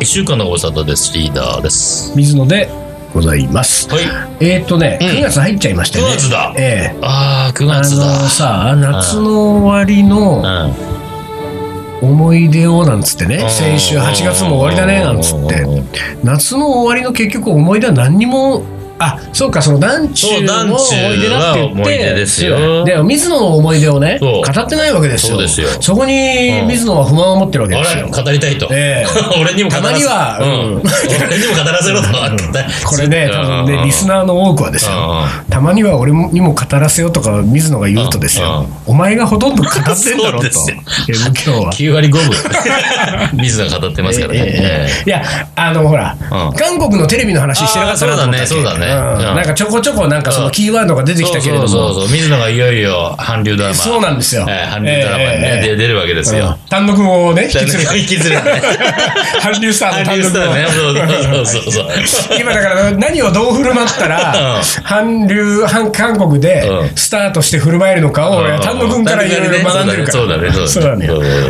[0.00, 0.02] ー。
[0.02, 1.16] 一週間のご無沙汰です。
[1.16, 2.12] リーダーです。
[2.16, 2.68] 水野で
[3.12, 3.88] ございます。
[3.88, 4.04] はい。
[4.40, 5.06] えーっとね、うん。
[5.06, 6.06] 9月入っちゃいましたね。
[6.06, 6.52] 9月だ。
[6.58, 6.96] ええ。
[7.02, 8.20] ああ9あ月だ。
[8.20, 10.42] のさ、夏の終わりの
[12.02, 12.08] うん。
[12.08, 13.50] 思い出をなんつってね、うん。
[13.50, 15.62] 先週8月も終わりだねなんつって。
[15.62, 15.88] うん、
[16.24, 18.64] 夏の終わりの結局思い出は何にも、
[18.98, 22.84] あ、そうか、その団中の思中い出だって言って、ですよ。
[22.84, 25.34] で、水野の思い出をね、語ってないわけですよ。
[25.34, 25.68] そうですよ。
[25.80, 26.68] そこにうん。
[26.68, 28.06] 水野は不満を持ってるわけあですよ。
[28.06, 29.06] れ語りたいと、ええ。
[29.40, 30.48] 俺にも語らせたまにはうん。
[30.48, 30.82] うん。
[31.28, 32.08] 俺にも語らせろと、
[32.86, 40.48] これね、多分ね、リスナーの多くはですよ、たまには俺にも語らせよとか水野が言うとですよ、お前がほとんど語ってんだろと。
[41.08, 41.72] 今日は。
[41.72, 42.30] 9割5分
[43.34, 45.22] 水野が語ってますからね、ええいや、
[45.56, 46.52] あの、ほら、うん。
[46.52, 53.74] 韓国のテレビの話してなかったそうだねそうだねなんかちょこちょこなんかそのキーワードが出てきたけれども、そうそう水野がいよいよ韓流ドラマ。
[53.74, 54.46] そうなんですよ。
[54.48, 57.98] えー韓流ドラマにね、出るわけですよ、単独をね、引き連れて。
[57.98, 58.34] 引き連れて。
[58.34, 58.62] ね
[59.42, 66.90] 韓流スターの 単独そうそうそう 今だから何をどう振る舞ったら、韓流、韓韓国でうん。
[66.94, 68.44] スターとして振る舞えるのかを、うん。
[68.44, 70.12] 俺は丹野君からいろいろ学んでるから。
[70.12, 70.52] そうだね。
[70.66, 71.06] そうだね。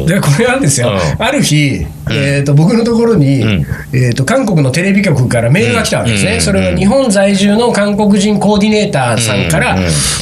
[0.07, 0.91] で、これなんですよ。
[0.91, 1.25] うん。
[1.25, 6.35] ある日、えっと、僕のところにん、えっと、韓国のテレビ局からメールが来たわけですね。
[6.35, 6.41] うん。
[6.41, 9.77] それが日本在住の韓国人コーディネーターさんから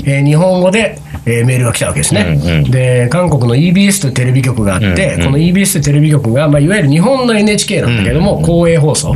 [0.05, 2.39] えー日本語で、えーメールが来たわけですね。
[2.43, 2.71] うんうん。
[2.71, 9.15] で、韓国の EBS というテレビ局があって、うんうんこの EBS というテレビ局が、まあ、いわゆる日本の NHK なんだけども、公営放送。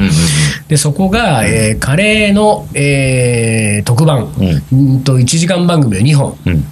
[0.69, 4.33] で、そこが、えーカレーの、えー特番、
[4.73, 5.01] うん。
[5.03, 6.65] と1時間番組を2本、うん。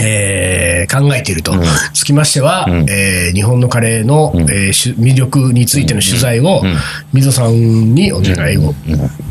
[0.00, 1.62] えー考えていると、ん。
[1.94, 2.86] つきましては、ん。
[2.90, 6.74] えー日本のカレーの、えーしゅ魅力についての取材を、ん。
[7.12, 8.74] 水野さんにお願いを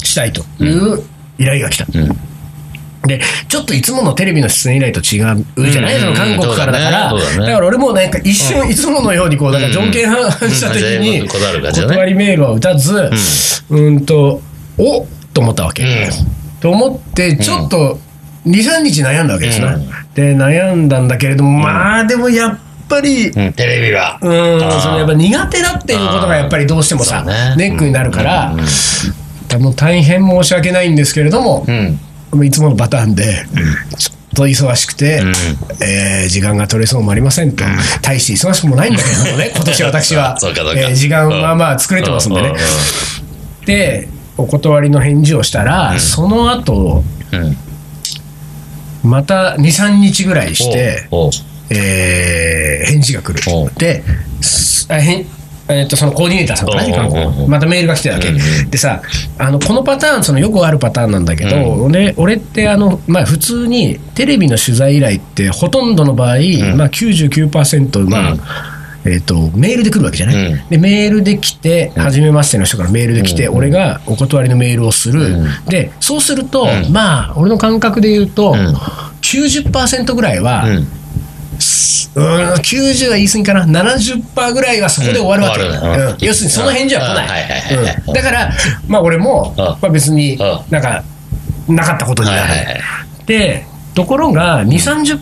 [0.03, 1.03] したいという
[1.41, 1.85] 依頼が来た。
[3.07, 13.09] で、ちょっといつものテレビの出演依頼と違うじゃない、うんその韓国からだから、だから俺もなんか一瞬いつものようにこう、なんか条件反射的うんに断りメールは打たず、
[13.69, 14.05] うん。
[14.05, 14.41] と、
[14.77, 15.83] おっと思ったわけ。
[15.83, 15.89] うん。
[16.59, 17.99] と思って、ちょっと
[18.45, 19.75] 2、3日悩んだわけですな。
[19.75, 19.89] うん。
[20.13, 23.53] で、悩んだんだけれども、まあでもやっぱり、うん。
[23.53, 24.19] テレビは。
[24.21, 27.25] うん、そのやっぱ苦手だっていうことがやっぱりどうしてもさ、
[27.57, 28.55] ネックになるから、
[29.53, 32.45] あの大変申し訳ないんですけれども、うん。
[32.45, 33.45] いつものパターンで、
[33.97, 35.33] ちょっと忙しくて、うん。
[35.83, 37.63] えー時間が取れそうもありませんと、
[38.01, 40.37] 大して忙しくもないんだけれどもね、 今年私は。
[40.79, 42.53] えー時間はまあ作れてますんでね。
[43.65, 44.07] で、
[44.37, 47.41] お断りの返事をしたら、その後うん。
[47.41, 47.57] うん
[49.03, 51.07] また2、3日ぐらいして、
[51.71, 53.41] えー返事が来る。
[53.77, 54.03] で、
[55.67, 59.01] えー、とそのコーディネーターさんからね、韓国のまたメールが来てるわけ、うんでさ
[59.37, 66.37] あのこのパターンそのよくあるパターンなんだけど、俺俺ってあの、まあ、普通にテレビの取材依頼ってほとんどの場合、まあ、
[66.89, 70.69] 99%、まあえー、とメールで来るわけじゃない、うん。
[70.69, 76.91] でメールで来て、初めましての人からメールで来て、俺がお断りのメールをする、でそうすると、ん。
[76.91, 78.75] まあ俺の感覚で言うと、ん。
[79.21, 80.65] 90%ぐらいは、
[82.15, 83.65] うんうーん90は言い過ぎかな。
[83.83, 86.17] 70%ぐらいはそこで終わるわけ、うんうん。
[86.19, 88.51] 要するにその返事は来ない、だから、
[88.87, 89.59] まあ、俺も、ん。
[89.59, 90.39] まあ、別にん。
[90.69, 91.03] なんか
[91.67, 92.81] なかったことになる、はいはいはい。
[93.25, 95.19] でところが2 3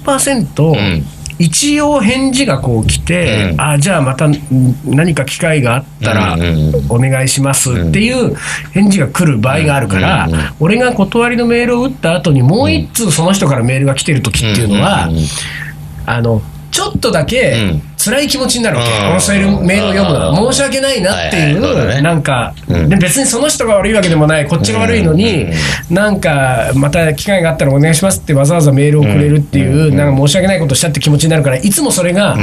[0.55, 1.05] 0ん。
[1.41, 3.61] 一応返事がこう来て、うん。
[3.61, 4.35] あじゃあまたん
[4.83, 6.37] 何か機会があったら
[6.89, 8.35] お願いしますっていう
[8.73, 15.09] 返事が来る場合があるから、うんうん俺が断りのメールを打った後にもう一通その人からメールが来てる時っていうのは、
[16.05, 16.41] あの
[16.71, 17.81] ちょっとだけうん。
[17.97, 19.21] 辛い気持ちになるわけ、うん。
[19.21, 20.45] そういうメールを読むのうん。
[20.45, 21.73] が申し訳ないなっていう、はいはい。
[21.75, 22.01] そうだね。
[22.01, 22.89] なんか、うん。
[22.89, 24.47] で別にその人が悪いわけでもない。
[24.47, 25.47] こっちが悪いのに、
[25.89, 32.37] なんかまた機会があったらお願いしますってわざわざメールをくれるっていう、なんか申し訳ないことしたって気持ちになるからいつもそれが、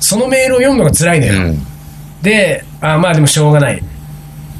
[0.00, 1.66] そのメールを読むのが辛いのよ、うん。
[2.22, 3.82] であまあでもしょうがない。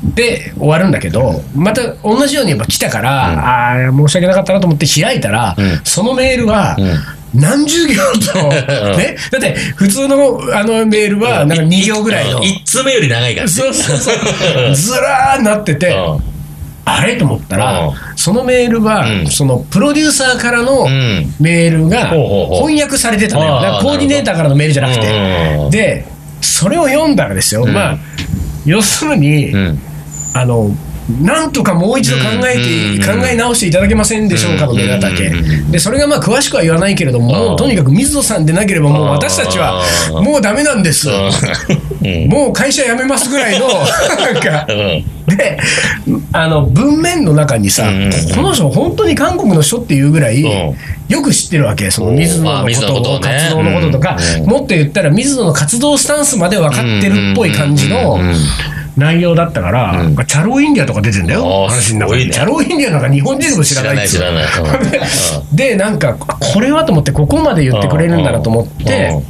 [0.03, 5.81] で終わるんだけどまた同じようにやっぱ来たから、ああ申し訳なかったなと思って開いたら、うん。
[5.85, 6.77] そのメールが、
[7.35, 7.95] 何十行
[8.33, 8.49] と、
[8.97, 13.53] ね、だって普通のあのメールはなんか2行ぐらいの、1通目より長いからね。
[13.53, 14.75] そうそうそう。
[14.75, 16.23] ずらーなってて、うん。
[16.85, 17.17] あれ？
[17.17, 17.95] と思ったら、うん。
[18.15, 19.27] そのメールは、うん。
[19.27, 20.89] そのプロデューサーからのん。
[21.41, 23.57] メールが翻訳されてたのよ。
[23.57, 25.67] あーだからコーディネーターからのメールじゃなくて。
[25.69, 25.71] ん。
[25.71, 26.07] で、
[26.41, 27.71] それを読んだらですよ、ん。
[27.71, 27.99] まあ、
[28.65, 29.79] 要するに、うん。
[30.35, 30.71] あの、
[31.21, 35.71] なんとかもう一度考えて、うん考え直していただけませんでしょうかのメールだったわけうん。
[35.71, 37.57] で、それがまあ詳しくは言わないけれども、うん。
[37.57, 41.11] とにかく水野さんでなければもう私たちはうんもうダメなんです。
[41.11, 41.13] う
[42.09, 42.29] ん。
[42.29, 44.67] もう会社辞めますぐらいの、 なんか。
[44.69, 45.37] う、ん。
[45.37, 45.59] で、
[46.33, 47.85] あの、文面の中にさ、
[48.35, 50.77] この人本当に韓国の人っていうぐらい、うん。
[51.09, 51.91] よく知ってるわけ。
[51.91, 54.47] その水野あのこと活動のこととか、うん。
[54.47, 58.19] もっと言ったら水野の活動スタンスまで分かってるっぽい感じの
[58.97, 60.17] 内容だったから、うん。
[60.17, 62.27] チャローインディアとか出てんだよ、話の中に。
[62.27, 62.31] ね。
[62.33, 64.17] チャローインディアなんか日本人でも知らないっつう。
[64.19, 64.79] 知らない知らない。
[64.79, 69.21] うんでで、なんか、これはと思って、ここまで言ってくれるんだなと思って、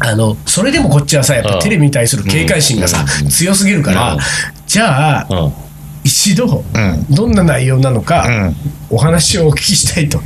[0.00, 1.60] あの、それでもこっちはさ、やっぱうん。
[1.60, 3.28] テレビに対する警戒心がさ、うん。
[3.28, 4.20] 強すぎるから、うん。
[4.66, 5.38] じゃあ、うん。
[5.44, 5.52] うん。
[6.02, 7.06] 一度、うん。
[7.10, 8.56] どんな内容なのか、うん。
[8.90, 10.20] お話をお聞きしたいと。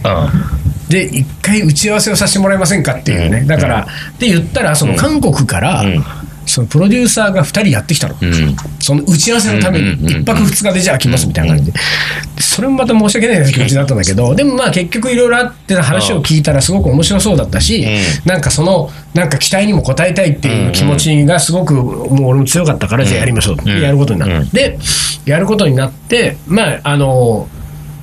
[0.88, 3.38] で、一回打ち合わせをさせてもらえませんかっていうね。
[3.38, 3.46] うん。
[3.46, 6.04] だから、って言ったら、その韓国から、うん
[6.48, 8.16] そのプロデューサーが2人やってきたの。
[8.20, 8.56] うん。
[8.80, 11.78] その打ち合わせのためにうんうんうんうん1泊2日でじゃあ来ますみたいな感じで。
[11.78, 17.86] でそれもまた申し訳ない気持ちだったんだけど、でもまあ結局いろいろあって話を聞いたらすごく面白そうだったし、
[18.24, 24.70] なんかその、なんか期待にも応えたいっていう気持ちがすごくもう俺も強かったから、じゃあやりましょうってうんやることになうんって。
[24.70, 24.78] で、
[25.26, 27.48] やることになって、まああの、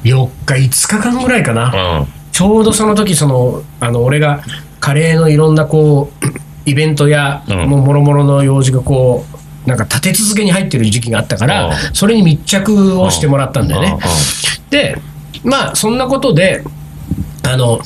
[0.04, 2.00] 4日、5日間ぐらいかな。
[2.00, 2.08] うん。
[2.32, 4.42] ちょうどその時そのあの俺が
[4.82, 6.28] カレーのいろんなこう
[6.66, 9.26] イベントや、うんもうもろもろの用事がこ
[9.66, 13.92] うなんか立て続けに入ってる時期があったから、うんそれに密着をしてもらったんだよね。
[13.92, 14.00] うん
[14.70, 14.98] で
[15.44, 16.64] まあそんなことで
[17.44, 17.80] あの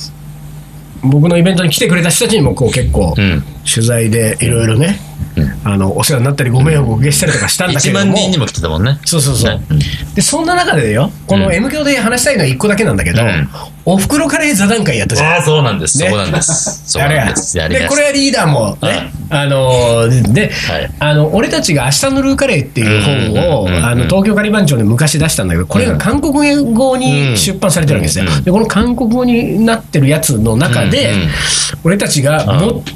[1.02, 3.44] 僕のイベントに来てくれた人たちにもこう結構、うん。
[3.74, 5.00] 取材でいろいろね、
[5.64, 8.14] あのお世話になったりご迷惑をおかけしたりとかしたんだけ1れども。
[8.14, 9.00] 万人にも来てたもんね。
[9.06, 9.80] そうそうそう、うん。
[10.16, 11.54] でそんな中でよこのうん。
[11.54, 13.50] M 教で話したいのは1個だけなんだけど、うん。
[13.86, 15.32] おふくろカレー座談会やったじゃん。
[15.34, 15.98] ああ、そうなんです。
[15.98, 16.84] そねこなんです。
[16.92, 17.26] そうあれや。
[17.26, 20.92] なんでこれはリーダーもね、あのーで、はい。
[21.00, 28.44] あの、俺たちが明日のルーカレーっていう本を、うんうんうんうんあの、東京カリバン町で昔出したんだけど、これが韓国語に出版されてるわけですようんうん。
[28.44, 31.30] で、この韓国語になってるやつの中でうんうん、
[31.84, 32.46] 俺たちが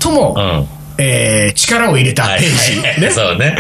[0.02, 0.63] 最もうん。
[1.04, 2.24] えー力を入れた。
[2.24, 3.10] はいページ、 ね。
[3.12, 3.56] そうね。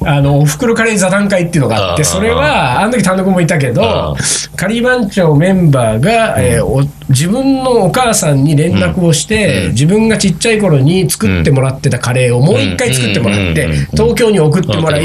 [0.00, 0.08] うん。
[0.08, 2.06] あの、おふくろカレー座談会っていうのがあって、うん。
[2.06, 4.16] それは、あの時単独もいたけど、
[4.56, 15.02] カリバン町メンバーが、えーお自分のお母さんに連絡をして、自分がちっちゃい頃に作ってもらってたカレーをもう一回作ってもらって東京に送ってもらい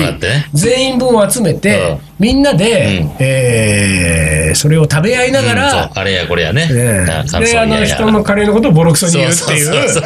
[0.53, 6.67] 全員分を集めて、みんなでうん、えーそれを食べ合いながうんらそう、あれやこれやね。
[6.67, 7.23] で、あ
[7.65, 10.01] の人のカレーのことをボロクソに言うっていう、そ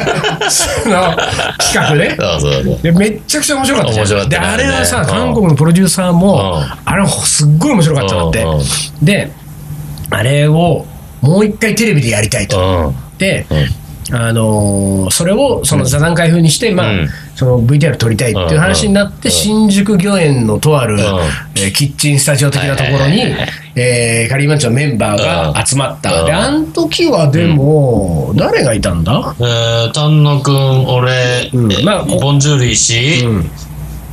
[0.88, 1.16] の
[1.58, 2.16] 企画ね。
[2.16, 2.82] そうそうそう。
[2.82, 3.90] でめっちゃくちゃ面白かった
[4.24, 4.28] ね。
[4.28, 5.06] であれはさ、うん。
[5.06, 6.90] 韓国のプロデューサーも、うん。
[6.90, 8.46] あれすっごい面白かったなって、
[9.02, 9.32] で
[10.10, 10.86] あれを
[11.20, 13.18] もう一回テレビでやりたいと、うん。
[13.18, 14.16] で、うん。
[14.16, 20.98] あのーそれをその座談会風にして、まあうんその VTR 撮りたいっていう話になって、うん新宿御苑のとある、ん。
[20.98, 23.22] えーキッチンスタジオ的なところに、
[23.74, 26.26] えーカリーマンチョのメンバーが集まった、うん。
[26.26, 31.84] であの時はでも、誰がいたんだ、えー、丹野くん、俺、うん。
[31.84, 33.50] まあこボンジュール石、うん。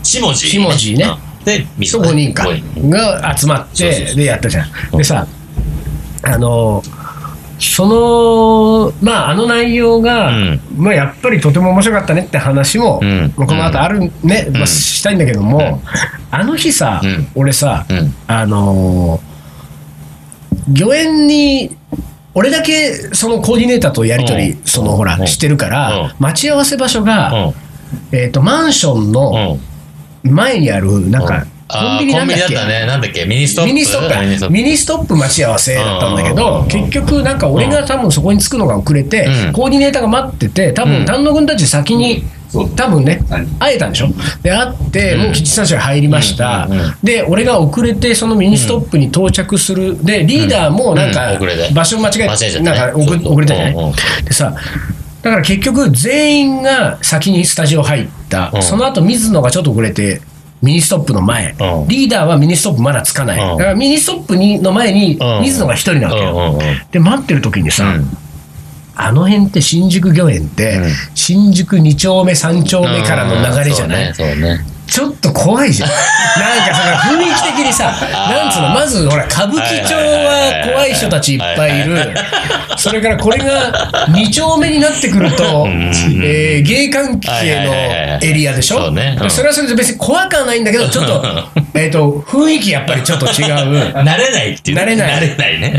[0.03, 0.47] 下地。
[0.49, 1.05] 下地ね。
[1.05, 1.45] うん。
[1.45, 2.45] で、みそう5人か
[2.89, 4.97] が集まってでやったじゃん。
[4.97, 5.25] でさ
[6.23, 6.81] あの
[7.59, 10.61] そのまああの内容が、うん。
[10.77, 13.31] まあ、やっぱりとても面白かったねって話も、うん。
[13.35, 15.81] この後あるね、まあ、したいんだけども、
[16.31, 17.27] あの日さ、うん。
[17.35, 18.13] 俺さ、うん。
[18.27, 19.19] あの
[20.67, 21.75] 御苑に
[22.33, 24.63] 俺だけそのコーディネーターとやり取り、うん。
[24.65, 25.27] そのほら、うん。
[25.27, 26.11] してるから、うん。
[26.19, 27.53] 待ち合わせ場所が、うん。
[28.11, 29.57] えー、とマンションの
[30.23, 30.33] うん。
[30.33, 32.43] 前にあるなんか、コンビニなんだっけ？
[32.43, 32.85] ビニだったね。
[32.85, 33.25] なんだっけ？
[33.25, 33.73] ミニストップ？
[33.73, 34.19] ミニストップ。
[34.19, 34.53] ミニストップ。
[34.53, 36.67] ミニストップ待ち合わせだったんだけうんうんどうん。
[36.67, 39.53] 結局なんか俺が多分そこに着くのが遅れてうん。
[39.53, 40.89] コーディネーターが待ってて多うん。
[40.89, 42.23] 分丹野君たち先に
[42.75, 43.47] 多分ねはい。
[43.59, 44.07] 会えたんでしょ？
[44.43, 45.21] で会ってうん。
[45.23, 46.65] もうキッチンスタジオに入りました。
[46.65, 50.03] うんうんうんで俺が遅れてそのミニストップに到着する。
[50.03, 51.13] でリーダーもなんうん。
[51.13, 51.73] か遅れて。
[51.73, 52.65] 場所間違え間違えちゃったね。
[52.65, 53.93] なんか遅そうそう遅れたじゃない
[54.23, 54.55] でさ
[55.23, 58.51] だから結局全員が先にスタジオ入った。
[58.53, 58.61] うん。
[58.61, 60.21] その後水野がちょっと遅れて
[60.63, 61.51] ミニストップの前。
[61.59, 61.87] うん。
[61.89, 63.51] リーダーはミニストップまだつかない。
[63.51, 63.57] うん。
[63.57, 65.41] だからミニストップにの前にうん。
[65.41, 66.59] 水野が一人なわけよ、
[66.91, 68.17] で待ってる時にさ、うん。
[68.95, 70.89] あの辺って新宿御苑って、うん。
[71.15, 74.41] 新宿2丁目3丁目からの流れじゃない、うん。
[74.41, 75.89] ねちょっと怖いじゃん。
[75.89, 76.75] なんか
[77.07, 82.13] その雰囲気的にさなんつうのまずほら歌舞伎町は怖い人たちいっぱいいる。
[82.77, 83.71] それからこれが
[84.09, 85.91] 2丁目になってくると、ん。
[86.23, 87.73] えー芸関係の
[88.23, 88.77] エリアでしょ？
[88.81, 89.17] そうね。
[89.19, 91.23] うんそれはそれで別に怖くはないんだけどちょっと
[91.73, 93.93] えーと雰囲気やっぱりちょっと違う。
[93.93, 94.77] 慣れないっていう。
[94.77, 95.15] 慣れない。
[95.17, 95.71] 慣れないね。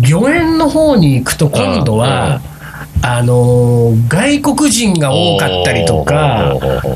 [0.00, 2.40] で御苑の方に行くと今度は、
[3.04, 6.54] あのー外国人が多かったりとか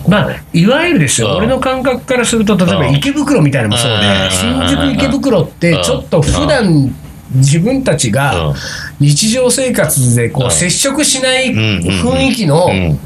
[0.09, 1.37] まあいわゆるですよ、うん。
[1.39, 2.95] 俺の感覚からすると例えばうん。
[2.95, 4.31] 池袋みたいなのもそうで、うん。
[4.31, 6.95] 新宿池袋ってちょっと普段
[7.35, 8.55] 自分たちがうん。
[9.01, 10.51] 日常生活でこううん。
[10.51, 11.59] 接触しないうん。
[11.79, 12.99] 雰囲気のうん。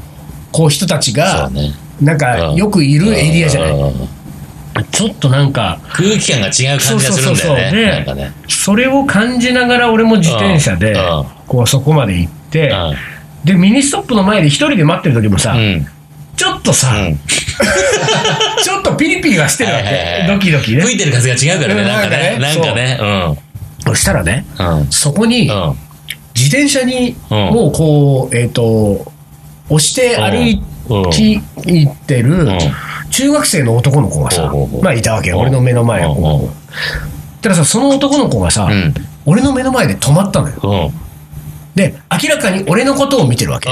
[0.51, 1.49] こう人たちそが。
[2.01, 3.71] なんかよくいるエリアじゃない。
[3.71, 4.09] うん。
[4.91, 7.19] ちょっとなんか、空気感が違う感じがするんだよね。
[7.19, 7.83] そうそうそうそう。
[7.83, 8.31] なんかね。
[8.47, 10.95] それを感じながら俺も自転車で
[11.47, 15.85] こうそこまで行っで、ミニストップの前で一人で待ってる時もさ、うん。
[16.35, 17.19] ちょっとさ、うん
[18.63, 20.23] ちょっとピリピリはしてるわけ。
[20.25, 20.81] いドキドキね。
[20.81, 22.37] 吹いてる風が違うからね、うんなんかね。
[22.39, 22.99] なんんかね。
[23.85, 24.45] そしたらね。
[24.89, 25.75] そこにうん。
[26.35, 29.11] 自転車にうんもうこう、えっと、
[29.69, 30.61] 押して歩い
[31.11, 32.57] き行ってるん
[33.09, 36.49] 中学生の男の子がさまあいたわけ俺の目の前を。
[37.41, 38.93] たださ、その男の子がさうん、
[39.25, 40.91] 俺の目の前で止まったのよ。
[41.75, 43.69] で、明らかに俺のことを見てるわけ。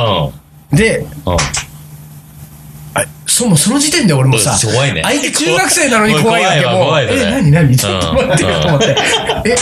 [0.71, 1.33] で、うん。
[1.33, 5.01] あそもうその時点で俺もさ、うん怖いね。
[5.03, 7.27] 相手中学生なのに怖いわけもう怖いわ怖いわ。
[7.27, 8.95] え、何何ちょっと待ってよと思って。
[9.45, 9.55] え、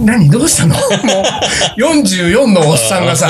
[0.00, 0.74] 何どうしたの？
[0.74, 0.84] もう、
[1.80, 3.28] 44のおっさんがさ、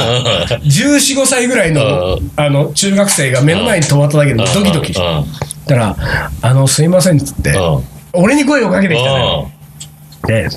[0.63, 5.07] 14、5歳ぐらいのう、あの、中学生が目の前に止まっただけでドキドキして。
[5.07, 5.25] うん。
[5.67, 5.97] たら、
[6.43, 7.85] あの、すいませんっつって、うん。
[8.13, 9.51] 俺に声をかけてきたのよ。
[10.27, 10.49] で、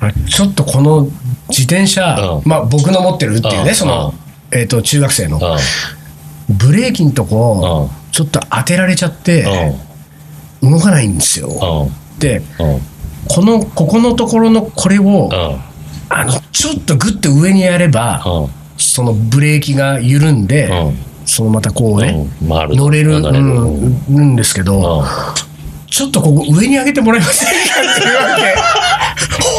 [0.00, 1.08] あちょっとこの
[1.52, 4.14] 自転車、うんまあ僕の持ってるっていうね、うんその、
[4.50, 6.56] えっ、と、中学生の、うん。
[6.56, 9.72] ブレーキのとこ、うちょっと当てられちゃって、
[10.62, 11.48] 動かないんですよ。
[11.48, 12.18] うん。
[12.18, 12.80] で、うん。
[13.28, 15.60] この、ここのところのこれを、うん。
[16.08, 18.50] あの、ちょっとグッと上にやれば、うん。
[18.76, 25.04] そのブレーキが緩んで、うんそのまたこうね、乗れる、ん、んですけど、
[25.86, 28.36] ちょっとここ上に上げてもらえませんかっていうわ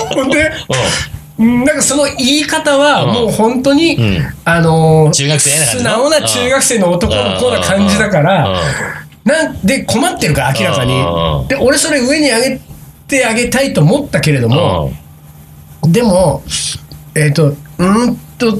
[0.10, 0.16] け。
[0.16, 3.14] ほんで、うんなんかその言い方は、うん。
[3.14, 4.18] もう本当に、うん。
[4.46, 8.60] あのー中学生な感じ素の直な中学生の男の子な感じだから、
[9.24, 10.94] なんで困ってるから明らかに。
[10.94, 11.48] うん。
[11.48, 12.62] で、俺それ上に上げ
[13.08, 14.92] てあげたいと思ったけれども、
[15.84, 16.44] でも、
[17.16, 18.60] えっ、と、うーんと、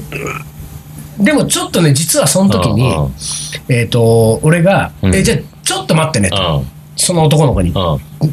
[1.18, 2.92] でもちょっとね、実はその時に
[3.68, 5.14] えっ、と、俺が、うん。
[5.14, 6.64] え、じゃあちょっと待ってねと、
[6.96, 7.74] その男の子に。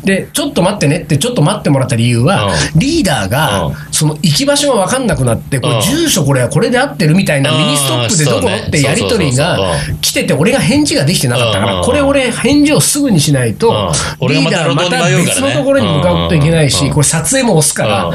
[0.03, 7.57] で、ちょっと待ってねって、ちょっと待ってもらった理由は、うリーダーがうん、その行き場所が分かんなくなって、こ住所これはこれで合ってるみたいなうん。
[7.57, 9.57] ミニストップでどこってやり取りが
[10.01, 11.83] 来てて、俺が返事ができてなかったから、うん。
[11.83, 13.91] これ俺返事をすぐにしないと
[14.21, 16.93] リーダーまた別のところに向かうといけないし、うん。
[16.93, 18.11] これ撮影も押すから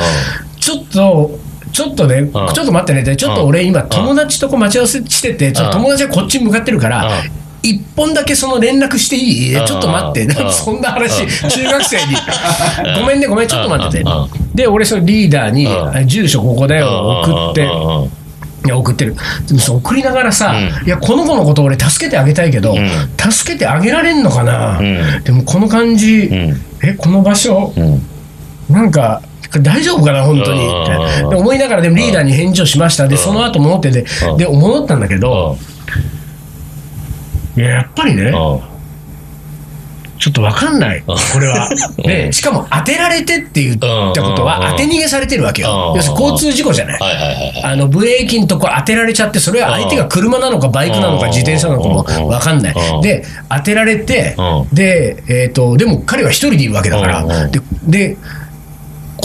[0.60, 1.38] ちょっと、
[1.72, 3.02] ちょっとね、ちょっと待ってね。
[3.02, 7.30] で、ちょっと俺今友達とこう待ち合わせしてて、ちょっと友達がこっちに向かってるからうん、
[7.70, 9.54] 一本だけその連絡していい？
[9.66, 10.24] ちょっと待って。
[10.24, 12.02] うんそんな話、うん中学生に。
[13.00, 14.10] ごめんね、ごめん、ちょっと待ってて。
[14.54, 17.68] で、俺、そのリーダーにう、住所ここだよ、送って。
[18.64, 19.14] いや送ってる。
[19.46, 20.86] でもさ送りながらさ、うん。
[20.86, 22.88] いやこの子のこと俺助けてあげたいけど、ん。
[23.30, 25.22] 助けてあげられんのかな、うん。
[25.22, 26.60] でもこの感じ、ん。
[26.82, 28.02] えこの場所、うん。
[28.68, 29.22] なんか
[29.62, 30.66] 大丈夫かな本当に。
[30.66, 30.92] うんって
[31.30, 33.06] で思いながらでもリーダーに返事をしました。
[33.06, 35.56] でその後戻っててうんで戻ったんだけど
[37.56, 38.32] いややっぱりね
[40.18, 41.02] ちょっと分かんない。
[41.06, 41.68] これは。
[41.98, 44.44] で しかも当てられてって言ったことうん。
[44.44, 45.90] は当て逃げされてるわけよ。
[45.90, 45.96] うん。
[45.96, 47.00] 要するに交通事故じゃない。
[47.62, 51.30] あのブレーキのとこ当てられちゃって、それは相手が車なのかバイクなのかうん。
[51.30, 53.00] 自転車なのかも分かんなうん。
[53.00, 53.02] い。
[53.02, 57.22] で、当てられてう、で、えっと、でも彼は一人でいるわけだから。
[57.48, 58.16] で、で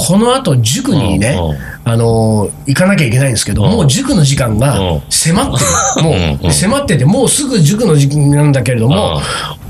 [0.08, 1.38] この後塾にね
[1.84, 3.72] あのー、行かなきゃいけないんですけど、うん。
[3.72, 5.01] もう塾の時間がうん。
[5.10, 5.60] 迫っ
[5.96, 6.03] てる。
[6.03, 9.20] もう迫ってて、もうすぐ塾の時間なんだけれども、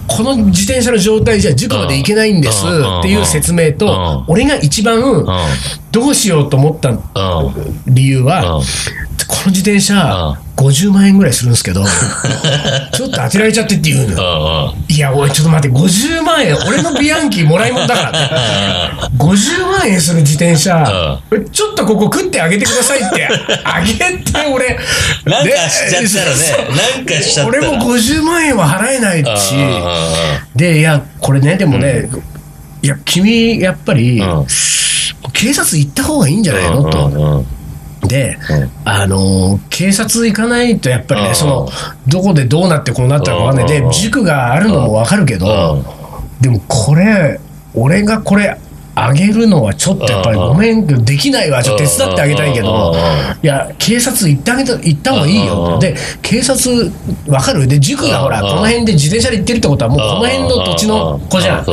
[0.07, 2.99] この自転車の状態じゃ塾まで行けないんですうん。
[2.99, 3.77] っていう説明うん。
[3.77, 5.25] と、俺が一番
[5.91, 6.97] どうしようと思った
[7.87, 8.63] 理由は、うん
[9.31, 11.85] この自転車、50万円ぐらいするんですけど、
[12.93, 14.75] ちょっと当てられちゃってって言うのよ。
[14.89, 18.29] いや、おい、ちょっと待って、50万円、俺のビアンキもらいもんだからね。
[19.17, 21.17] 50万円する自転車、
[21.53, 23.27] ちょっとここ食ってあげてくださいって、
[23.63, 24.21] あげて、
[24.53, 24.77] 俺。
[25.25, 27.69] なんかでしちゃったらねなんかしちゃったら。
[27.69, 32.09] 俺も50万円は払えないし、うで、いや、これね、でもね、
[32.83, 34.45] いや、君、やっぱり、ん。
[35.33, 36.83] 警察行った方がいいんじゃないの？
[36.83, 37.45] と。
[38.07, 38.71] で、うん。
[38.85, 41.35] あのー警察行かないとやっぱりね、うん。
[41.35, 41.69] その
[42.07, 43.67] どこでどうなってこうなったかわかんない。
[43.67, 43.91] でうん。
[43.91, 45.83] 塾があるのもわかるけど、
[46.39, 47.39] でもこれ
[47.73, 48.57] 俺がこれ
[48.93, 51.63] あげるのはちょっとやっぱりうんごめんできないわ。
[51.63, 52.97] ちょっと手伝ってあげたいけどうん。
[52.97, 55.73] いや警察行ってあげた行った方がいいよ。
[55.75, 55.79] うん。
[55.79, 56.91] で警察
[57.27, 57.67] わかる？
[57.67, 58.49] で塾がほらうん。
[58.49, 61.65] この辺で自転車で行ってるってことはもうこの辺の土地の子じゃん。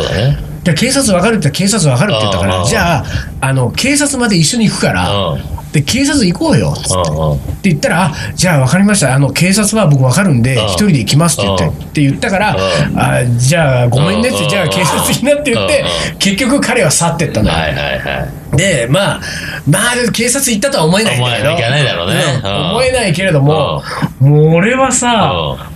[0.77, 2.51] 警察わかるって警察わかるって言ったかうん。
[2.51, 3.05] らじゃあ
[3.41, 6.89] あの警察まで一緒に行くからうんで警察行こうよつって。
[6.89, 10.65] って言ったら、あじゃあ分かりました、あの警察は僕分かるんで、うん。
[10.65, 11.65] 一人で行きますって言って。
[11.65, 11.71] うん。
[11.71, 12.57] って言ったから、
[12.91, 12.99] うん。
[12.99, 14.49] あじゃあごめんねって、うん。
[14.49, 15.85] じゃあ警察になって言って
[16.15, 17.57] う、結局彼は去ってったのよ。
[17.57, 18.57] はいはいはい。
[18.57, 19.21] で、まあ、
[19.69, 23.83] まあ、警察行ったとは思えないんだけど、思えないけれども、
[24.21, 25.71] もう俺はさ、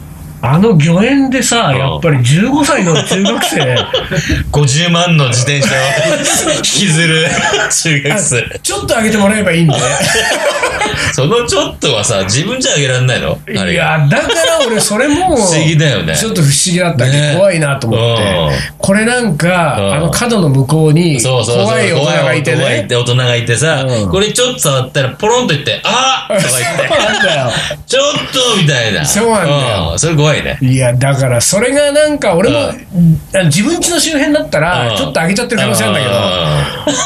[0.44, 3.76] あの御苑でさ、んやっぱり15歳の中学生、
[4.50, 7.28] 50万の自転車を 引きずる
[7.70, 8.60] 中学生。
[8.60, 9.74] ちょっと上げてもらえばいいんで。
[11.12, 13.38] そのちょっとはさ、自分じゃあげられないの？
[13.48, 18.50] いや、だから俺それも、不思議だよねちょっと不思議だったけど、ね怖いなと思ってうん。
[18.78, 21.64] これなんか、うんあの角の向こうに、そうそうそう。
[21.66, 22.56] 怖い大人がいてね。
[22.58, 26.88] 怖い大人がいてさ、うんこれちょっと触ったらポロンと言って、あーとか言って。
[27.86, 29.04] ちょっとみたいな。
[29.04, 30.58] そうなんだようんそれ怖いね。
[30.62, 32.72] いや、だから、それがなんか、俺も、う
[33.34, 36.16] あの自分家の周辺だったら、うんちょっと上げちゃってる可能性あるんだけど、う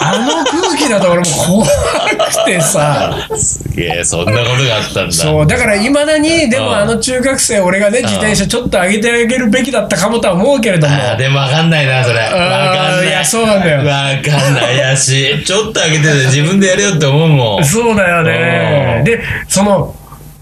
[0.02, 5.12] あの空気だと俺も怖くてさ、んすげえ、そんなことがあったんだ。
[5.12, 12.18] そう、だから、いまだに、でうんもあの中学生、俺がね、自転車ちょっと上げてあげるべきだったかもとは思うけれども、でもわかんないな、それ。
[12.20, 13.08] わかんない。
[13.08, 14.78] いやそうなんだよわかんない。
[14.78, 15.44] 怪しい。
[15.44, 17.64] ちょっと上げてて自分でやれよって思うもん。
[17.64, 19.04] そうだよねうん。
[19.04, 19.94] で、その、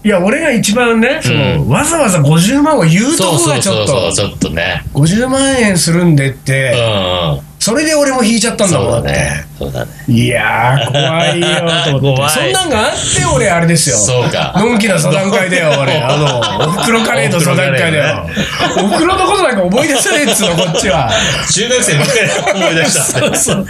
[0.05, 4.83] いや、俺が一番ね、その、わざわざ50万を言うとそうそうこがちょっと、ちょっとね。
[4.93, 7.54] 50万円するんでっうんて、うん。
[7.65, 9.43] それで俺も引いちゃったんだそうもんね。
[9.57, 9.91] そうだね。
[10.07, 11.47] いやー、怖いよ
[11.83, 12.29] と思って。
[12.37, 13.97] そんなんがあって、俺、あれですよ。
[13.97, 15.93] そうかのんきな座談会だよ、 俺。
[15.93, 18.29] あの、おふくろカレーの座談会だよ。
[18.77, 21.09] おふくろのことなんか思い出せねえっつうの、こっちは。
[21.51, 23.37] 中学生ばっかり思い出したって。
[23.39, 23.67] そう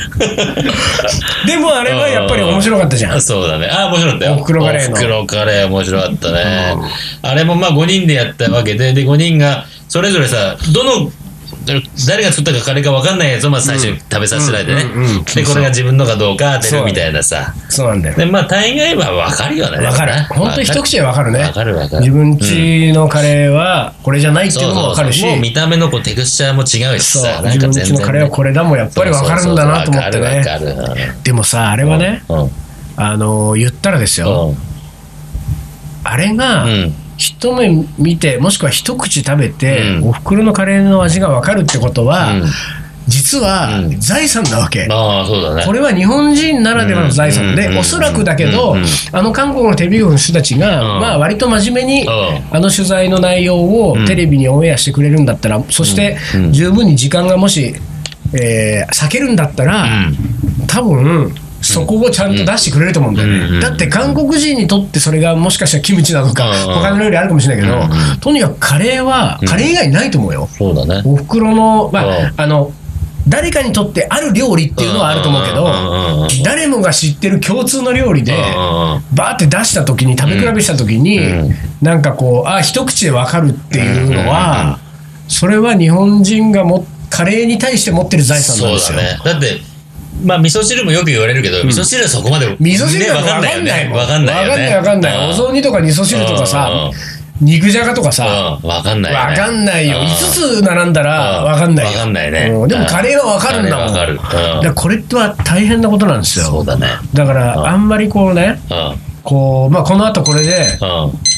[1.48, 3.22] でもあれはやっぱり面白かったじゃん。
[3.22, 3.70] そうだね。
[3.72, 4.34] あ、面白かったよ。
[4.34, 6.76] おふくろカレーのおふくろカレー面白かったね。
[7.22, 11.10] あれもまあ5人でやったわけで、で、5人が、それぞれさ、どの、
[12.08, 14.84] 誰が作ったかカレーか分かんないやつをまず最初に食べさせられてね。
[15.36, 17.54] で、これが自分のかどうか当てるみたいなさ。
[17.70, 18.18] そうなんだよ。
[18.18, 19.86] で、まあ大概は分かるよね。
[19.86, 20.14] わかる。
[20.30, 21.40] 本当に一口でわかるね。
[21.40, 22.02] 分かる分かる。
[22.02, 30.44] 自分家のカレーはこれじゃないっていうのもわかるしもう見た目のこうテクスチャーも違うしそうさ、自分家のカレーはこれだもんやっぱりわかるんだなと思ってね。
[31.24, 32.50] でもさあれはねうん。
[32.98, 34.58] あの言ったらですようん。
[36.04, 36.94] あれがうん。
[37.18, 40.10] 一目見てもしくは一口食べてうん。
[40.10, 42.44] お袋のカレーの味がわかるってことはうん。
[43.08, 44.00] 実はうん。
[44.00, 44.86] 財産なわけ。
[44.86, 45.64] うだね。
[45.66, 47.56] これは日本人ならではの財産うん。
[47.56, 51.02] で、おそらくだけどうん、あの韓国のテレビ局の人たちが、うん。
[51.02, 52.10] まあ割と真面目にうん、
[52.52, 54.06] あの取材の内容をうん。
[54.08, 56.52] テレビにオンエアしてくれるんだったら、そしてうん。
[56.52, 57.76] 十分に時間がもし、
[58.34, 60.16] えー避けるんだったうら、ん。
[60.68, 61.34] 多分、
[61.66, 63.60] そこをちゃんと出してくれると思うんだようんね。
[63.60, 70.48] だって韓国人にとってそれがもしかしたらキムチなのか、うん他の料理あるかもしれないけどうん、とにかくカレーは、カレー以外ないと思うよ。
[70.52, 71.02] そうだね。
[71.06, 72.72] お袋の、まうんあ、あの、
[73.28, 78.34] 誰かにとってある料理っていうのはあると思うけど、誰もが知ってる共通の料理で、
[79.14, 84.80] バーって出した時に、食べ比べした時に、うんなんかこう、あ、一口でわかるっていうのは、
[85.28, 88.98] それは日本人がもカレーに対して持ってる財産なんですよ。
[88.98, 89.20] だね。
[89.24, 89.62] だって、
[90.24, 93.70] まあ、味噌汁もよく言われるけど、味噌汁はそこまで、味噌汁ねは分かんわかんないよね。
[93.70, 93.98] ないもん。
[93.98, 94.76] わかんないよね。
[94.76, 95.30] わかんないわかんない。
[95.30, 96.92] お雑煮とか味噌汁とかさ、
[97.42, 99.26] 肉じゃがとかさ、うん、わかんないよね。
[99.26, 99.98] わかんないよ。
[100.00, 101.92] うん5つ並んだらわかんないよ。
[101.92, 103.94] わかんないねうんでもカレーはわかるんだもん。
[103.94, 106.46] カレーわかるうんだからこれっては大変なことなんですよ。
[106.46, 106.88] そうだね。
[107.14, 108.60] だから、あんまりこうね。
[109.24, 110.88] こう、まあ、この後これで、うん。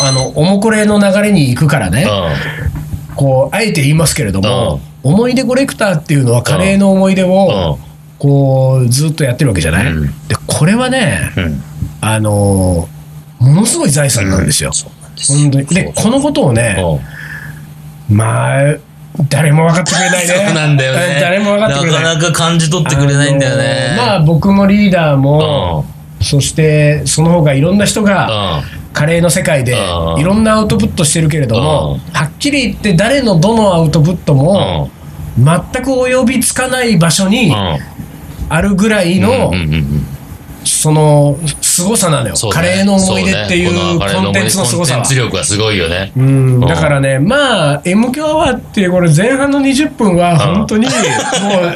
[0.06, 2.06] あの、おもこれの流れに行くからね、
[3.16, 7.80] こう、あえて言いますけれども、思い出コレクターっていうのはカレーの思い出を、
[8.20, 11.44] こう、ずっとやってるわけじゃない、うんで、これはね、うん。
[11.44, 11.64] うん。
[12.02, 12.98] あのー
[13.40, 14.72] ものすごい財産なんですよ。
[15.28, 15.66] 本当に。
[15.68, 16.76] で、このことをね、
[18.10, 18.76] うんまあ、
[19.30, 20.34] 誰も分かってくれないね。
[20.48, 21.20] そうなんだよね。
[21.22, 22.04] 誰も分かってくれない。
[22.04, 23.90] なかなか感じ取ってくれないんだよね。
[23.92, 25.86] あのーまあ、僕もリーダーうも、
[26.20, 26.24] ん。
[26.24, 34.40] そして、その他いろんな人が、カレーの世界でうんいろんなアウトプットしてるけれども、はっきり言って誰のどのアウトプットうん。
[34.40, 34.90] も
[35.38, 37.54] 全く及びつかない場所に
[38.50, 39.52] あるぐらいの
[40.68, 42.40] その凄さなのよ、ね。
[42.52, 45.06] カレーの思い出っていうコンテンツの凄さは。
[45.06, 46.12] 力がすごいよね。
[46.16, 46.60] うん。
[46.62, 50.92] だからね、まあ、M 響アワーっていうこれ前半の20分は本当にも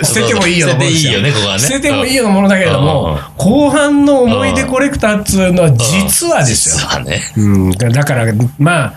[0.02, 1.60] う 捨ててもいいようなもの捨てていいよねここはね。
[1.60, 2.86] 捨ててもいいようなものだけれどうん。
[2.86, 7.00] も、後半の思い出コレクターっつうのは実はですよ。
[7.04, 7.22] ね。
[7.38, 8.26] うん、だから、
[8.60, 8.94] まあ、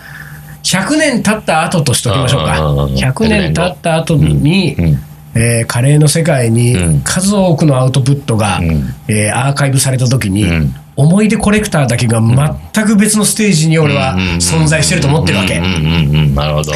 [0.65, 2.61] 100年経った後としておきましょうか。
[2.61, 2.67] うん。
[2.67, 5.03] うんうんうん100年経った後に、うん
[5.35, 15.59] えーカレーの世界にうん数多くのアウトプットが、うんえーアーカイブされた時に、うん思い出コレクターだけが全く別のステージに俺は存在してると思ってるわけ。
[15.59, 16.73] なるほど。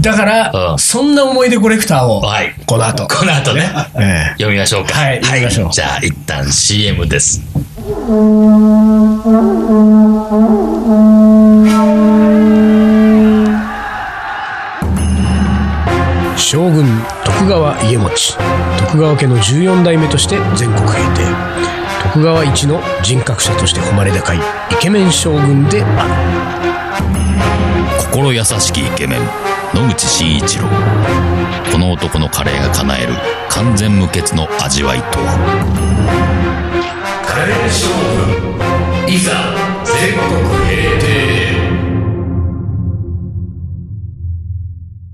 [0.00, 2.54] だから、うんそんな思い出コレクターを、はい。
[2.64, 3.06] この後。
[3.08, 3.68] この後ね。
[3.94, 4.94] え読みましょうか。
[4.94, 7.42] はい読みましょうじゃあ、一旦 CM です。
[16.34, 16.84] ー将軍
[17.42, 18.08] 徳川家茂
[18.78, 21.24] 徳川家の14代目として全国平定。
[22.04, 24.40] 徳川一の人格者として誉れ高いイ
[24.80, 26.06] ケメン将軍であ
[27.98, 28.04] る。
[28.12, 29.20] 心優しきイケメン
[29.74, 30.68] 野口真一郎。
[31.72, 33.14] この男のカレーが叶える
[33.50, 35.34] 完全無欠の味わいとは。
[37.26, 37.88] カレー将
[39.08, 39.32] 軍いざ
[39.84, 40.30] 全国
[40.68, 41.00] 平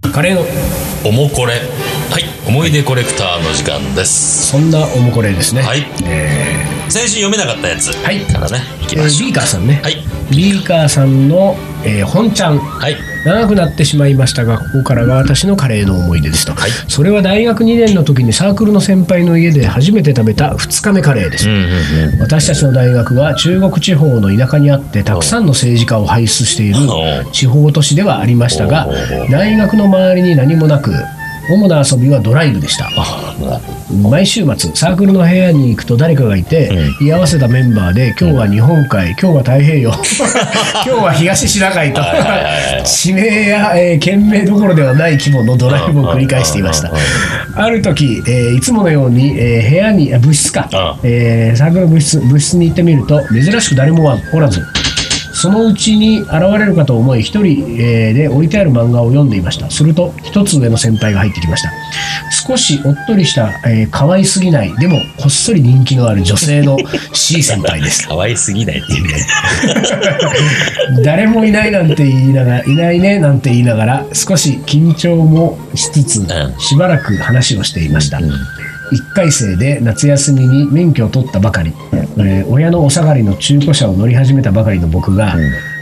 [0.02, 0.12] 定。
[0.12, 0.42] カレーの。
[1.08, 1.52] おもこれ。
[1.52, 1.77] はい
[2.48, 4.46] 思い出コレクターの時間です。
[4.48, 5.60] そんなおもこれですね。
[5.60, 5.86] はい。
[6.06, 8.20] え先週読めなかったやつはい。
[8.20, 8.62] からね。
[8.82, 9.28] いきーえーましょう。
[9.28, 9.80] ビーカーさんね。
[9.84, 9.96] はい。
[10.30, 12.58] ビーカーさんの、えー本ちゃん。
[12.58, 12.96] はい。
[13.26, 16.70] 長くなってしまいましたがここからが私のカレーの思い出ですと、はい。
[16.88, 21.62] それは大学2年の時にサークルの先輩の家で初めて食べた2日目カレーです、うんうん
[22.14, 22.20] うん。
[22.20, 28.88] 私たちの大学は中国地方の田舎にあってたくさんの政治家を輩出しているお地方都市ではありましたが
[29.30, 30.94] 大学の周りに何もなく
[31.50, 32.88] 主な遊びはドライブでした。
[32.96, 33.60] あ
[34.02, 39.90] 毎週末サークルの部屋に行くと誰かがいて、居合わせたメンバーで今日は日本海今日は太平洋
[40.84, 42.02] 今日は東シナ海と
[42.84, 46.92] 地名や、えー県名どころではない規模のドライブを繰り返していました。
[47.56, 50.68] ある時、えーいつものように、えー部屋にあ部室か。
[50.72, 54.62] あ、えーサークルの部室部室に行ってみると珍しく誰もはおらず
[55.40, 59.70] そのうちに現れるかと思い一人、えーで置いてある漫画を読んでいました。
[59.70, 61.70] すると一つ上の先輩が入ってきました。
[62.30, 66.76] 少しおっとりした、えー可愛すぎないでもこっそり人気のある女性の
[67.14, 68.08] C 先輩です。
[68.08, 69.26] 可愛すぎないっていうね。
[71.04, 76.28] 誰もいないなんて言いながらいないねなんて言いながら少し緊張もしつつん。
[76.58, 78.20] しばらく話をしていました、
[78.92, 85.36] 1回生で夏休みに免許を取ったばかり、えー親のお下がりの中古車を乗り始めたばかりの僕が、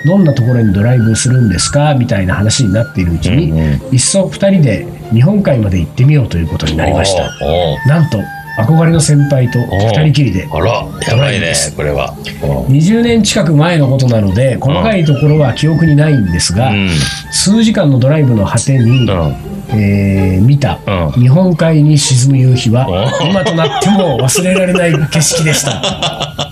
[0.05, 3.49] どんなところにドライブするんですかみたいな話になっているうちに、
[3.93, 7.31] いっそ2人で日本海まで行ってみようということになりました。
[7.87, 8.19] なんと
[8.59, 12.15] 憧れの先輩と2人きりであらやばいねこれは。
[12.43, 16.89] おう20年近く前のことなので細かいところは記憶にないんですが、うん。
[17.31, 20.79] 数時間のドライブの果てに、うんえー見た。
[20.87, 21.23] うん。
[21.23, 22.89] 日本海に沈む夕日は
[23.21, 25.83] お今となっても忘れられない景色でした。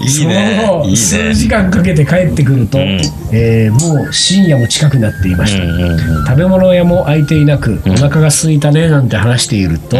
[0.00, 0.60] いいね。
[0.66, 3.00] その後数時間かけて帰ってくると、ん。
[3.32, 5.80] えーもう深夜も近くなっていました、うんうん
[6.18, 9.96] うん食べ物屋も開いていなく、お腹が空いたねなんて話していると、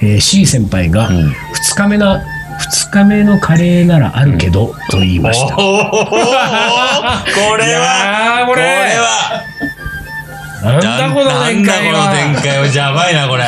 [0.00, 1.14] えー C 先輩が、ん。
[1.14, 1.32] 2
[1.74, 2.22] 日目な
[2.58, 5.54] 2日目のカレーならあるけど、と言いました。
[5.54, 5.62] こ
[7.56, 8.62] れはこれ
[8.96, 9.42] は
[10.62, 12.10] なんだこの展開は。
[12.14, 12.66] なんだこの展開は。
[12.66, 13.44] やばいなこれ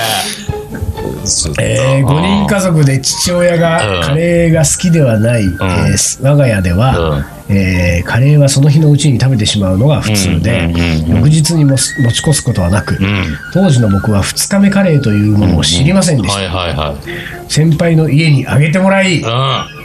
[1.61, 11.11] えー、5人家族で父親うんがカレーが好きではない、えー我が家では、えーカレーはその日のうちに食べてしまうのが普通で、うんうんうん。
[11.13, 13.25] うん翌日にもす持ち越すことはなく、うん。
[13.53, 16.95] 当時の僕は2日目カレーというものを知りませんでした、
[17.49, 19.81] 先輩の家にあげてもらいうん。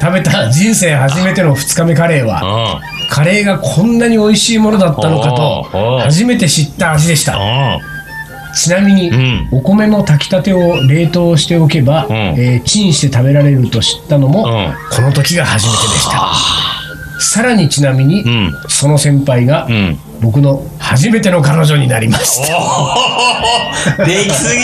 [0.00, 7.36] 食べた人生初めての2日目カレーはうんカレーがこんなに美味しいものだったのかと初めて知った味でした。
[7.36, 7.92] うん
[8.54, 9.48] ちなみに、うん。
[9.50, 12.14] お米も炊きたてを冷凍しておけば、うん。
[12.36, 14.74] えーチンして食べられると知ったのも、うん。
[14.94, 16.34] この時が初めてでした。
[17.18, 18.52] さらにちなみに、うん。
[18.68, 19.98] その先輩が、うん。
[20.20, 24.04] 僕の初めての彼女になりました。
[24.04, 24.62] できすぎ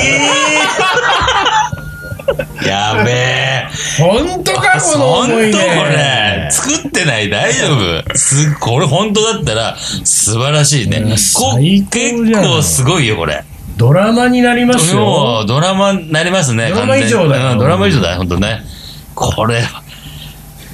[2.67, 3.67] やべえ。
[3.99, 6.49] 本当かこの本当こ思い出れ。
[6.51, 7.31] 作ってない？
[7.31, 8.17] 大丈夫？
[8.17, 11.03] すこれ本当だったら素晴らしいね。
[11.03, 13.45] 結構すごいよこれ。
[13.77, 17.57] ドラマになりますもようドラマになりますねドラマ以上だよ。
[17.57, 18.63] ドラマ以上だよ本当ね。
[19.15, 19.63] これ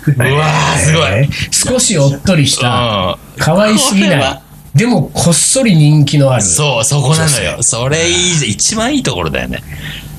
[0.07, 1.03] うわーすごい。
[1.03, 3.19] えー少しおっとりした。
[3.37, 3.43] うん。
[3.43, 4.43] 可愛すぎない。
[4.75, 6.43] でもこっそり人気のある。
[6.43, 7.63] そうそこなの女よ。
[7.63, 9.63] それいい一番いいところだよね。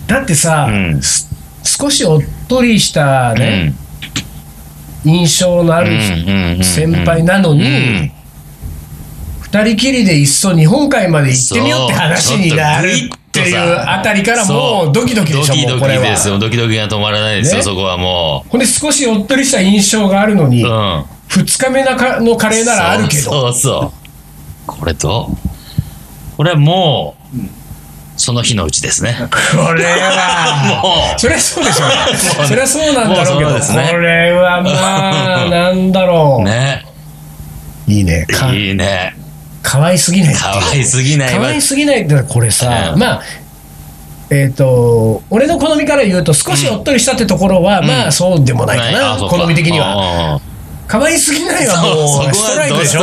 [0.07, 1.01] だってさ、うん。
[1.01, 1.29] す
[1.65, 3.75] 少しおっとりしたうね、
[5.03, 5.09] ん。
[5.09, 8.11] 印象のある先輩なのに、
[9.41, 12.91] 二人きりでいっそ日本海まで行ってみようって話になるっ
[13.31, 14.93] ていうあたりからもう。
[14.93, 16.39] ドキドキでしょドキドもうこれはキですよ。
[16.39, 17.63] ドキドキが止まらないですよね。
[17.63, 21.05] そこはもほんで少しおっとりした印象があるのに、ううん。
[21.27, 23.23] 二日目のカレーならあるけど。
[23.23, 24.05] そうそうそう。
[24.67, 25.29] これと
[26.37, 27.14] これはもう
[28.17, 29.15] その日のうちですね。
[29.29, 30.79] これは。
[30.83, 31.19] もう。
[31.19, 31.95] そりゃそうでしょうね。
[31.95, 32.01] も
[32.39, 32.41] う。
[32.43, 33.49] ねそりゃそうなんだろうけど。
[33.51, 33.89] もうそうですね。
[33.91, 36.85] これはまあなんだろう、ね。
[37.87, 38.25] いいね。
[38.29, 39.15] かいいね。
[39.61, 40.53] 可愛すぎないっていう。
[40.61, 41.41] 可愛すぎないわ。
[41.41, 42.99] 可愛すぎないってこれさ、うん。
[42.99, 43.21] まあ
[44.29, 49.37] えっ、と俺の好みから言うと少しおっとりしたってところは、まあそうでもないかな、あそうか。
[49.37, 49.95] 好み的には。
[49.95, 50.41] は
[50.87, 53.01] 可愛すぎないはもそうストライクでしょ？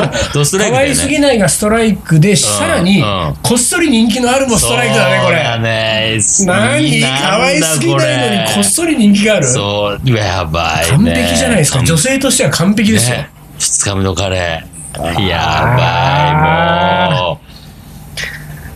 [0.70, 4.46] 可愛すぎないがストライクで、さらに、うんこっそり人気のある？
[4.48, 9.46] もストライクだねこれね何可愛すぎないのにこっそり人気がある？
[9.48, 17.41] そうやばい完ね璧じゃないですか女性としては完璧ですよ、ね二日目のカレーやばいもう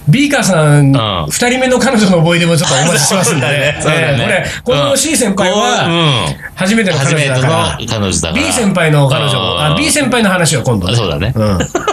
[0.08, 3.78] ビーカーさん、ん二人目の彼女の思い出もちょっとお待ちしてますんでね。
[3.82, 5.90] そうだねこれ、この C 先輩は、う
[6.32, 10.96] ん初めての彼女だから初めての彼女だから B 先輩の彼女も、あうん B 先輩の話は今度ね。
[10.96, 11.32] そうだねん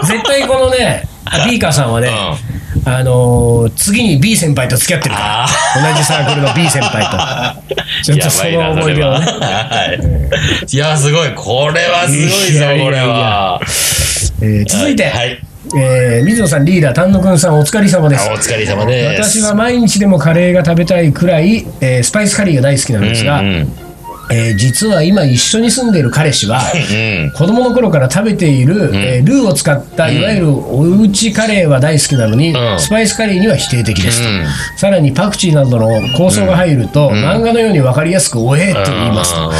[0.05, 2.09] 絶対このね、あ ビーカーさんはね、
[2.85, 5.47] あのー次に B 先輩と付き合ってるからあ。
[5.93, 7.17] 同じサークルの B 先輩と。
[8.03, 9.25] ちょっとその思い出をね。
[9.25, 10.65] はい。
[10.69, 11.31] いや、すごい。
[11.33, 13.59] これはすごいぞこれは。
[14.41, 15.39] えー続いて、はい。
[15.75, 19.23] えー水野さんリーダー丹野くんさんお疲れ様ですあお疲れ様です。
[19.23, 23.82] 私は毎日でもカレーが食べたいくらい、えースパイスカリーが大好きなんですが、うんうん
[24.31, 27.31] えー実は今一緒に住んでいる彼氏はうん。
[27.31, 32.79] 子供の頃から食べている、えールーを使ったいわゆるおうちカレーは大好きなのに、うん。
[32.79, 34.45] スパイスカレーには否定的ですと、うん。
[34.77, 39.51] さらにパクチーなどの香草が入ると、漫画のように分かりやすくおえーと言いますと、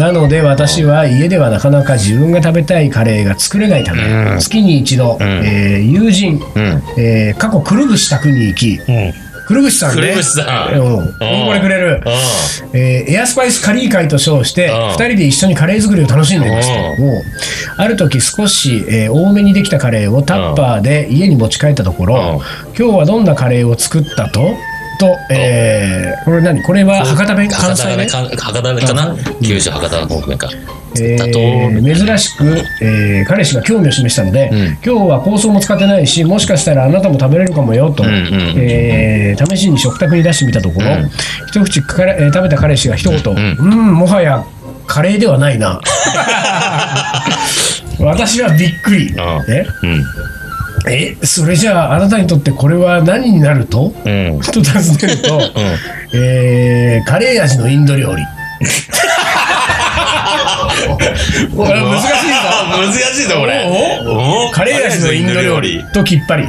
[0.00, 4.38] なので私は家ではなかなか自分が食べたいカレーが作れないため、うん。
[4.38, 6.82] 月に一度、えー友人、うん。
[6.98, 9.12] えー過去くるぶし宅に行き、うん。
[9.46, 10.02] くるぶしさんね。
[10.02, 10.74] くるぶしさん。
[10.78, 10.98] うん。
[10.98, 11.08] うん。
[11.46, 12.02] これくれる、
[12.72, 14.74] えーエアスパイスカリー会と称して、うん。
[14.90, 16.68] 2人で一緒にカレー作りを楽しんでいます。
[16.68, 17.22] と、うもう
[17.76, 22.42] ある時少し、えー多めにできたカレーをタッパーで家に持ち帰ったところ、
[22.78, 24.54] 今日はどんなカレーを作ったと
[24.98, 26.62] と、えーこれ何？
[26.62, 27.48] これは博多弁？
[27.48, 28.08] 関西弁？
[28.08, 29.16] 博多弁かな？
[29.42, 30.48] 九州博多の方面か。
[31.00, 32.44] えだと、ー珍しく、
[32.82, 34.52] えー彼氏が興味を示したので、ん。
[34.52, 41.10] 今日は香草も使ってないしもしかしたらあなたも食べれるかもよと、んうんえー試しに食卓に出してみたところ、うん。
[41.48, 43.56] 一口かれ、えー食べた彼氏が一言「うん。
[43.58, 44.44] うんもはや
[44.86, 45.80] カレーではないな」
[47.98, 49.08] 私はびっくり、ん
[49.48, 49.66] え？
[49.82, 50.04] うん。
[50.88, 53.92] えそれじゃああなたにとってこれは何になると？
[54.04, 54.40] うん。
[54.40, 55.40] と尋ねると、
[56.14, 58.22] えーカレー味のインド料理
[61.56, 62.36] これ難しいぞ
[62.70, 63.64] 難しいぞ、これ。
[64.52, 66.48] カレー味のインド料理ときっぱり、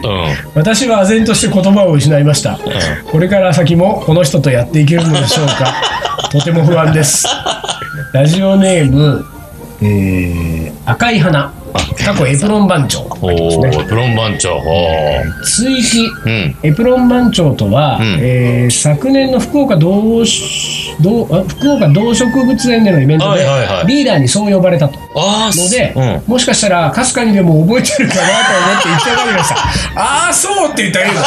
[0.55, 2.59] 私は唖然として言葉を失いました、
[3.11, 5.73] これから先もこの人とやっていけるのでしょうか
[6.31, 7.25] とても不安です
[8.13, 9.25] ラジオネーム、
[9.81, 11.53] えー赤い花
[12.05, 13.01] 過去エプロン番長。
[13.21, 14.61] おー、プロン番長。
[15.43, 16.05] 追記。
[16.25, 16.55] うん。
[16.63, 18.17] エプロン番長とは、ん。
[18.19, 23.45] えー昨年の福岡動福岡動植物園でのイベントで、
[23.87, 24.99] リーダーにそう呼ばれたと。
[25.15, 26.31] あーので、うん。
[26.31, 29.55] もしかしたらかすかにでも覚えてるかなと思って言ってかりました。
[29.99, 31.21] ああそうって言ったらいいの？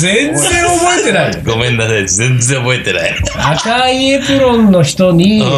[0.00, 0.38] 全然
[0.78, 1.42] 覚えてない。
[1.44, 3.14] ごめんなさい、全然覚えてない。
[3.52, 5.48] 赤いエプロンの人に、うん。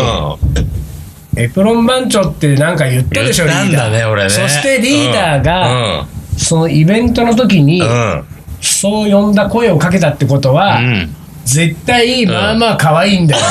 [1.37, 3.91] エプロン番長ってなんか言ったでしょリーダー。
[3.91, 4.31] だね、俺ね。
[4.31, 6.07] そしてリーダーが、うん。
[6.39, 8.25] そのイベントの時に、うん。
[8.61, 11.15] そう呼んだ声をかけたってことは、うん。
[11.45, 13.43] 絶対まあまあ可愛いんだよ、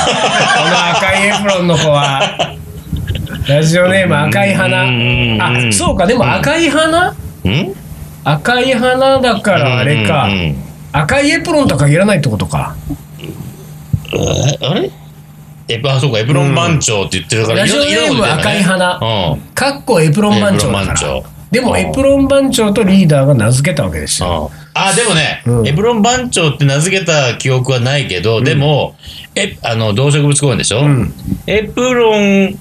[0.58, 2.56] この赤いエプロンの子は。
[3.48, 4.84] ラジオネーム赤い花。
[4.84, 5.38] うん。
[5.42, 7.14] あそうかでも赤い花？
[7.46, 7.74] うん？
[8.24, 10.28] 赤い花だからあれか。
[10.92, 12.76] 赤いエプロンとは限らないってことか。
[14.14, 14.92] えあれ？
[15.70, 18.96] エプあそうかエプロン番長って言ってるから、ラジオネーム赤い花。
[18.96, 19.42] うん。
[19.54, 20.96] かっこエプロン番長だから。
[20.96, 21.24] 長。
[21.52, 24.52] でもエプロン番長とリーダーが名付けたわけですよ。
[24.74, 25.68] あでもね、うん。
[25.68, 28.96] エプロン番長って名付けた記憶はないけど、でも
[29.36, 31.14] えあの動植物公園でしょ、ん。
[31.46, 32.60] エプロン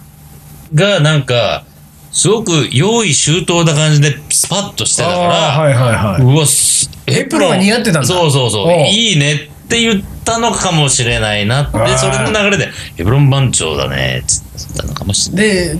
[0.74, 1.64] がなんか
[2.12, 6.22] すごく用意周到な感じでスパッとしてたから、はいはいはい。
[6.22, 7.50] うわすエプロン。
[7.50, 8.04] が似合ってたんだ。
[8.04, 8.72] そうそうそう。
[8.86, 11.62] いいねって言ったのかもしれないな。
[11.64, 15.46] ってそれの流れでエプロン番長だねっつったのかもしれない。
[15.76, 15.78] で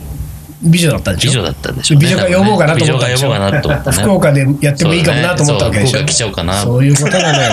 [0.60, 1.30] 美女だったんでしょ？
[1.30, 3.28] 美女だったんでしょ美女が呼ぼうかなと思ったんでしょ？
[3.28, 3.96] 美女が呼ぼうかなと思ったね。
[4.02, 6.54] 福岡でやってもいいかもなと思ったわけでしょそうねそう福岡来ちゃおうかな。
[6.62, 7.48] そういうことがね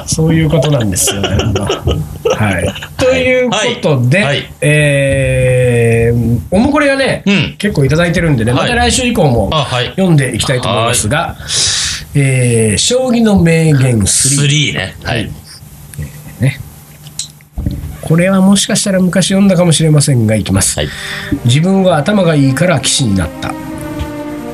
[0.06, 1.20] そういうことなんですよ。
[1.20, 2.74] ねはい。
[2.96, 4.26] ということで、はい。
[4.26, 7.56] はいえーおもこれがね、うん。
[7.58, 8.62] 結構いただいてるんでね、はい。
[8.62, 9.86] また来週以降もあはい。
[9.90, 11.36] 読んでいきたいと思いますが、
[12.14, 14.94] えー将棋の名言3 3ね。
[15.04, 15.30] はい。
[18.08, 20.88] これはもしかしたら昔読んだかもしれませんがいきます、はい。
[21.44, 23.52] 自分は頭がいいから棋士になった。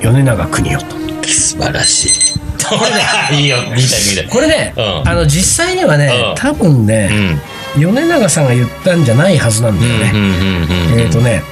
[0.01, 0.97] 米長邦夫と。
[1.29, 2.39] 素晴らしい。
[2.65, 3.41] これね。
[3.41, 4.29] いいよ見たい見たい。
[4.29, 5.09] これね、うん。
[5.09, 6.35] あの実際にはね、うん。
[6.35, 7.39] 多分ね、
[7.79, 11.43] 米長さんが言ったんじゃないはずなんだよね、うんうんうんうんえっ、とね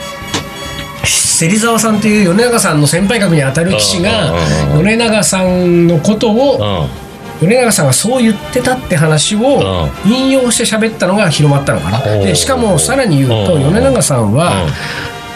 [1.04, 4.34] 芹沢さんという米長さんの先輩格に当たる棋士が
[4.76, 7.02] 米長さんのことをうん。
[7.48, 12.00] 米長さんがそう言ってたって話を引用して喋ったのが広まったのかな。
[12.18, 13.62] でしかもさらに言うとうん。
[13.64, 14.66] 米長さんは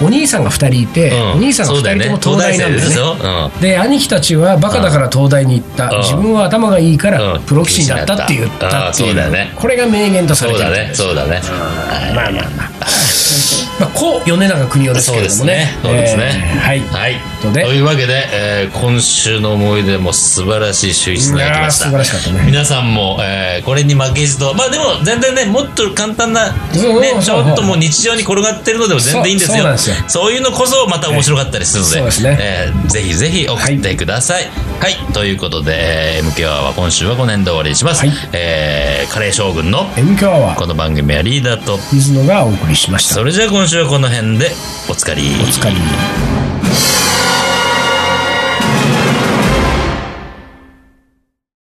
[0.01, 1.33] お兄さんが2人いてうん。
[1.33, 3.61] お兄さんが2人とも東大なんだよね。
[3.61, 5.99] で兄貴たちはバカだから東大に行った、うん。
[6.03, 7.43] 自分は頭がいいからうん。
[7.43, 11.09] プロ棋士になったって言ったっていう,、これが名言とさそうだれてるんですね。
[11.09, 11.41] そうだね。
[12.15, 12.71] まあまあまあ
[13.79, 15.69] まあ、故米長邦夫ですけれどもね。
[15.83, 16.81] そうですねそうですねえーはい。
[16.81, 17.17] はい。
[17.43, 21.85] というわけで、えー今週の思い出も素晴らしい週一となりました。
[21.87, 29.57] 素晴らしかったね皆さんも、えーこれに負けじと、まあでも全然ね、もっと簡単な、ね、ちょっともう日常に転がってるのでも全然いいんです
[29.91, 29.95] よ。
[30.09, 34.45] そういうのこそまた面白かったりするので、そうですねえーぜひぜひ送ってください。
[34.81, 34.95] はい。
[35.13, 38.01] ということで、えー MK は今週は5年で終わりにします。
[38.01, 43.15] はいえーカレー将軍の M 強アワー、この番組はリーダーと、水野がお送りしました。
[43.15, 44.53] それじゃあ今今週はこの辺で
[44.89, 45.23] おつかり。
[45.43, 46.36] おつかり。